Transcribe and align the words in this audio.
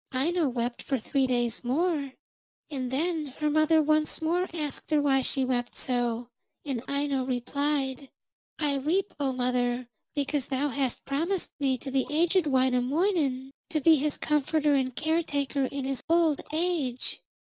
Aino 0.11 0.49
wept 0.49 0.81
for 0.81 0.97
three 0.97 1.27
days 1.27 1.63
more, 1.63 2.13
and 2.71 2.89
then 2.89 3.27
her 3.37 3.51
mother 3.51 3.83
once 3.83 4.19
more 4.19 4.49
asked 4.51 4.89
her 4.89 4.99
why 4.99 5.21
she 5.21 5.45
wept 5.45 5.75
so, 5.75 6.27
and 6.65 6.81
Aino 6.87 7.23
replied: 7.23 8.09
'I 8.57 8.79
weep, 8.79 9.13
O 9.19 9.31
mother, 9.31 9.89
because 10.15 10.47
thou 10.47 10.69
hast 10.69 11.05
promised 11.05 11.51
me 11.59 11.77
to 11.77 11.91
the 11.91 12.07
aged 12.09 12.47
Wainamoinen, 12.47 13.51
to 13.69 13.79
be 13.79 13.97
his 13.97 14.17
comforter 14.17 14.73
and 14.73 14.95
caretaker 14.95 15.65
in 15.65 15.85
his 15.85 16.01
old 16.09 16.41
age. 16.51 17.21